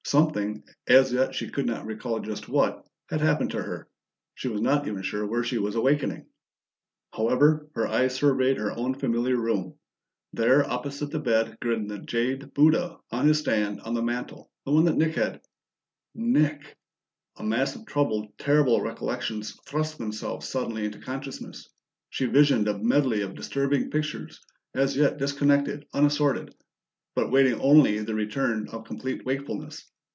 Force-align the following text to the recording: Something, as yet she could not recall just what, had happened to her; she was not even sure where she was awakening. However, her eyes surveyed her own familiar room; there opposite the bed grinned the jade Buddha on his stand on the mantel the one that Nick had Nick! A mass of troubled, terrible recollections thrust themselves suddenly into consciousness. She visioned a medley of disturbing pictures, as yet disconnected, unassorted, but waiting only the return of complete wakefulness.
Something, 0.03 0.63
as 0.87 1.13
yet 1.13 1.33
she 1.33 1.49
could 1.51 1.65
not 1.67 1.85
recall 1.85 2.19
just 2.19 2.49
what, 2.49 2.85
had 3.09 3.21
happened 3.21 3.51
to 3.51 3.61
her; 3.61 3.87
she 4.35 4.49
was 4.49 4.59
not 4.59 4.85
even 4.85 5.03
sure 5.03 5.25
where 5.25 5.43
she 5.43 5.57
was 5.57 5.75
awakening. 5.75 6.25
However, 7.13 7.69
her 7.75 7.87
eyes 7.87 8.15
surveyed 8.15 8.57
her 8.57 8.73
own 8.77 8.95
familiar 8.95 9.37
room; 9.39 9.75
there 10.33 10.69
opposite 10.69 11.11
the 11.11 11.19
bed 11.19 11.57
grinned 11.61 11.89
the 11.89 11.99
jade 11.99 12.53
Buddha 12.53 12.97
on 13.09 13.25
his 13.27 13.39
stand 13.39 13.79
on 13.81 13.93
the 13.93 14.01
mantel 14.01 14.51
the 14.65 14.71
one 14.71 14.83
that 14.85 14.95
Nick 14.97 15.15
had 15.15 15.39
Nick! 16.13 16.75
A 17.37 17.43
mass 17.43 17.75
of 17.77 17.85
troubled, 17.85 18.37
terrible 18.37 18.81
recollections 18.81 19.55
thrust 19.65 19.97
themselves 19.97 20.45
suddenly 20.49 20.83
into 20.83 20.99
consciousness. 20.99 21.69
She 22.09 22.25
visioned 22.25 22.67
a 22.67 22.77
medley 22.77 23.21
of 23.21 23.35
disturbing 23.35 23.89
pictures, 23.89 24.41
as 24.75 24.97
yet 24.97 25.19
disconnected, 25.19 25.85
unassorted, 25.93 26.53
but 27.15 27.31
waiting 27.31 27.59
only 27.61 27.99
the 27.99 28.15
return 28.15 28.67
of 28.73 28.83
complete 28.83 29.23
wakefulness. 29.25 29.87